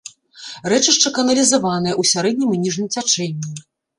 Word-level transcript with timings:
Рэчышча 0.71 1.09
каналізаванае 1.17 1.93
ў 2.01 2.11
сярэднім 2.13 2.49
і 2.55 2.59
ніжнім 2.65 2.87
цячэнні. 2.95 3.51